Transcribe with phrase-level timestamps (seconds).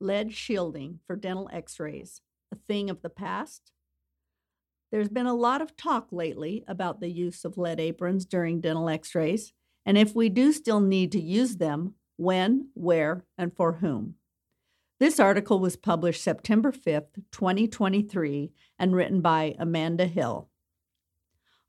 [0.00, 2.20] Lead Shielding for Dental X rays,
[2.52, 3.72] a Thing of the Past.
[4.90, 8.88] There's been a lot of talk lately about the use of lead aprons during dental
[8.88, 9.52] x rays,
[9.84, 14.14] and if we do still need to use them, when, where, and for whom.
[15.00, 20.48] This article was published September 5th, 2023, and written by Amanda Hill.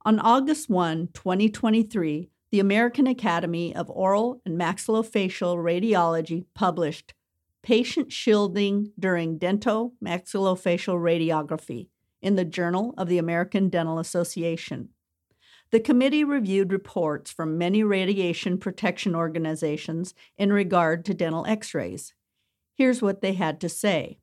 [0.05, 7.15] On August 1, 2023, the American Academy of Oral and Maxillofacial Radiology published
[7.66, 11.88] Patient Shielding During Dento-Maxillofacial Radiography
[12.22, 14.90] in the Journal of the American Dental Association.
[15.72, 22.13] The committee reviewed reports from many radiation protection organizations in regard to dental x rays.
[22.76, 24.20] Here's what they had to say.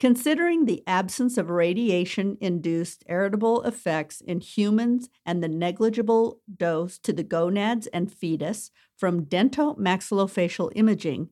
[0.00, 7.12] Considering the absence of radiation induced heritable effects in humans and the negligible dose to
[7.12, 11.28] the gonads and fetus from dento-maxillofacial imaging,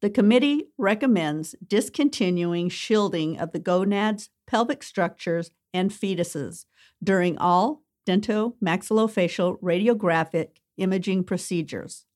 [0.00, 6.64] the committee recommends discontinuing shielding of the gonads, pelvic structures, and fetuses
[7.02, 12.06] during all dento-maxillofacial radiographic imaging procedures.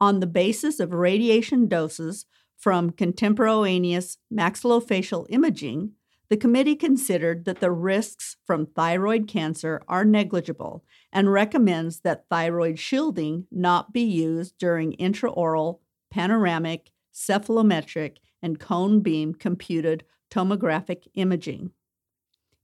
[0.00, 5.92] On the basis of radiation doses from contemporaneous maxillofacial imaging,
[6.30, 12.78] the committee considered that the risks from thyroid cancer are negligible and recommends that thyroid
[12.78, 15.80] shielding not be used during intraoral,
[16.10, 21.70] panoramic, cephalometric, and cone beam computed tomographic imaging.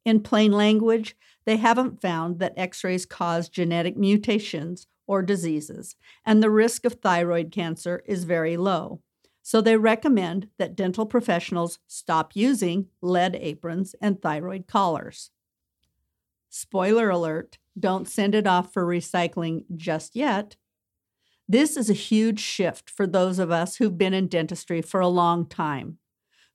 [0.05, 6.43] In plain language, they haven't found that x rays cause genetic mutations or diseases, and
[6.43, 9.01] the risk of thyroid cancer is very low.
[9.43, 15.31] So they recommend that dental professionals stop using lead aprons and thyroid collars.
[16.49, 20.57] Spoiler alert, don't send it off for recycling just yet.
[21.49, 25.09] This is a huge shift for those of us who've been in dentistry for a
[25.09, 25.99] long time.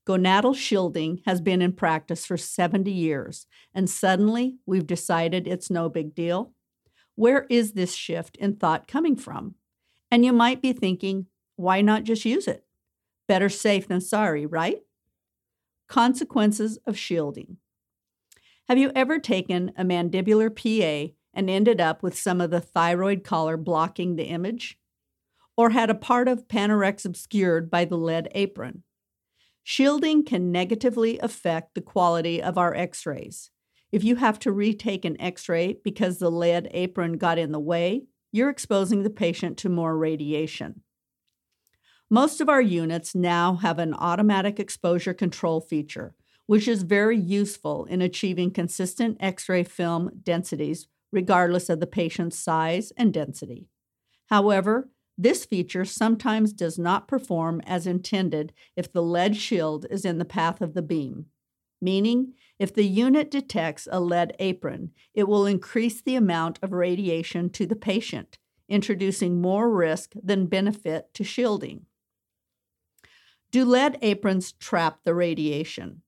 [0.06, 5.88] Gonadal shielding has been in practice for 70 years, and suddenly we've decided it's no
[5.88, 6.54] big deal.
[7.16, 9.56] Where is this shift in thought coming from?
[10.10, 12.66] And you might be thinking, why not just use it?
[13.28, 14.80] Better safe than sorry, right?
[15.88, 17.58] Consequences of shielding.
[18.68, 23.24] Have you ever taken a mandibular PA and ended up with some of the thyroid
[23.24, 24.78] collar blocking the image?
[25.62, 28.82] Or had a part of panorex obscured by the lead apron?
[29.62, 33.52] Shielding can negatively affect the quality of our x rays.
[33.92, 37.60] If you have to retake an x ray because the lead apron got in the
[37.60, 40.82] way, you're exposing the patient to more radiation.
[42.10, 46.16] Most of our units now have an automatic exposure control feature,
[46.48, 52.40] which is very useful in achieving consistent X ray film densities regardless of the patient's
[52.40, 53.68] size and density.
[54.26, 54.90] However,
[55.22, 60.26] this feature sometimes does not perform as intended if the lead shield is in the
[60.26, 61.28] path of the beam.
[61.80, 67.50] Meaning, if the unit detects a lead apron, it will increase the amount of radiation
[67.52, 71.86] to the patient, introducing more risk than benefit to shielding.
[73.52, 76.02] Do lead aprons trap the radiation?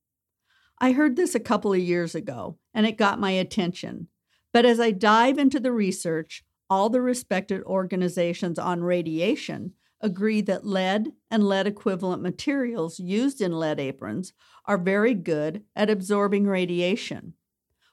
[0.80, 4.08] I heard this a couple of years ago, and it got my attention.
[4.52, 10.66] But as I dive into the research, all the respected organizations on radiation agree that
[10.66, 14.34] lead and lead equivalent materials used in lead aprons
[14.66, 17.34] are very good at absorbing radiation.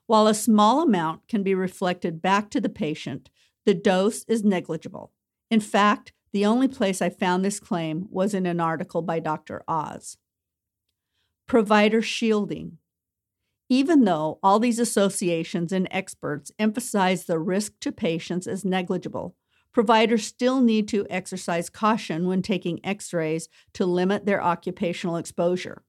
[0.06, 3.30] While a small amount can be reflected back to the patient,
[3.64, 5.12] the dose is negligible.
[5.50, 9.62] In fact, the only place I found this claim was in an article by Dr.
[9.68, 10.16] Oz.
[11.46, 12.78] Provider shielding.
[13.72, 19.36] Even though all these associations and experts emphasize the risk to patients as negligible,
[19.72, 25.84] providers still need to exercise caution when taking x rays to limit their occupational exposure.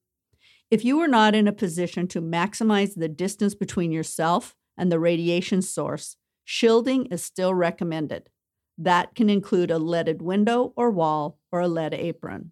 [0.70, 5.00] If you are not in a position to maximize the distance between yourself and the
[5.00, 8.30] radiation source, shielding is still recommended.
[8.78, 12.52] That can include a leaded window or wall or a lead apron.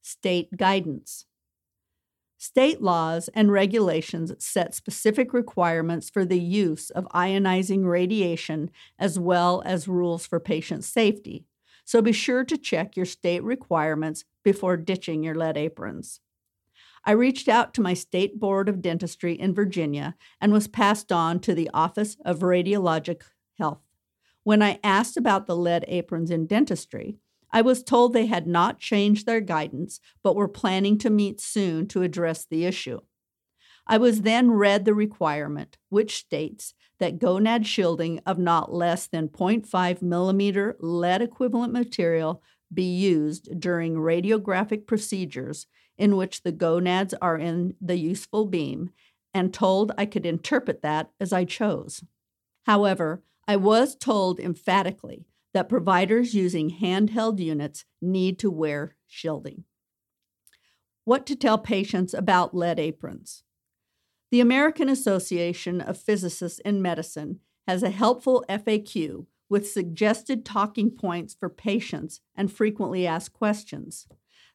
[0.00, 1.26] State guidance.
[2.44, 9.62] State laws and regulations set specific requirements for the use of ionizing radiation as well
[9.64, 11.46] as rules for patient safety.
[11.86, 16.20] so be sure to check your state requirements before ditching your lead aprons.
[17.02, 21.40] I reached out to my state board of dentistry in Virginia and was passed on
[21.40, 23.22] to the Office of Radiologic
[23.56, 23.80] Health.
[24.42, 27.16] When I asked about the lead aprons in dentistry,
[27.54, 31.86] I was told they had not changed their guidance but were planning to meet soon
[31.88, 32.98] to address the issue.
[33.86, 39.28] I was then read the requirement, which states that gonad shielding of not less than
[39.28, 42.42] 0.5 millimeter lead equivalent material
[42.72, 48.90] be used during radiographic procedures in which the gonads are in the useful beam,
[49.32, 52.02] and told I could interpret that as I chose.
[52.66, 59.64] However, I was told emphatically that providers using handheld units need to wear shielding.
[61.04, 63.44] What to tell patients about lead aprons?
[64.30, 71.34] The American Association of Physicists in Medicine has a helpful FAQ with suggested talking points
[71.34, 74.08] for patients and frequently asked questions.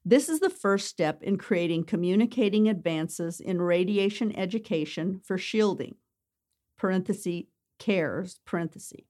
[0.03, 5.95] This is the first step in creating communicating advances in radiation education for shielding,
[6.77, 7.43] parenthesis,
[7.77, 9.01] cares, parenthesis,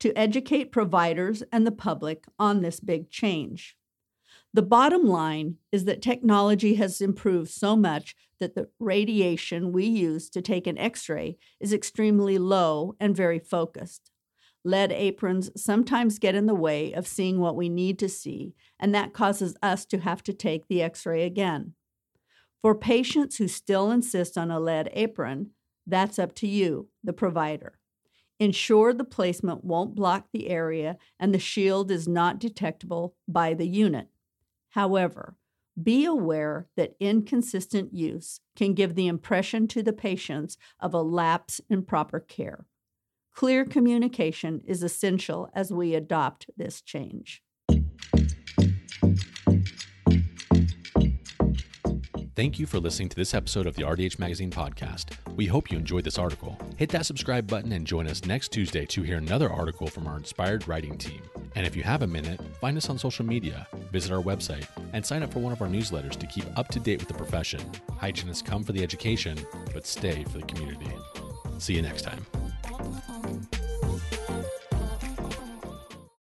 [0.00, 3.76] to educate providers and the public on this big change.
[4.52, 10.28] The bottom line is that technology has improved so much that the radiation we use
[10.30, 14.10] to take an x ray is extremely low and very focused.
[14.64, 18.94] Lead aprons sometimes get in the way of seeing what we need to see, and
[18.94, 21.74] that causes us to have to take the x ray again.
[22.60, 25.50] For patients who still insist on a lead apron,
[25.86, 27.79] that's up to you, the provider.
[28.40, 33.68] Ensure the placement won't block the area and the shield is not detectable by the
[33.68, 34.08] unit.
[34.70, 35.36] However,
[35.80, 41.60] be aware that inconsistent use can give the impression to the patients of a lapse
[41.68, 42.64] in proper care.
[43.34, 47.42] Clear communication is essential as we adopt this change.
[52.40, 55.10] Thank you for listening to this episode of the RDH Magazine podcast.
[55.36, 56.56] We hope you enjoyed this article.
[56.78, 60.16] Hit that subscribe button and join us next Tuesday to hear another article from our
[60.16, 61.20] inspired writing team.
[61.54, 65.04] And if you have a minute, find us on social media, visit our website, and
[65.04, 67.60] sign up for one of our newsletters to keep up to date with the profession.
[67.98, 69.38] Hygienists come for the education,
[69.74, 70.90] but stay for the community.
[71.58, 72.24] See you next time.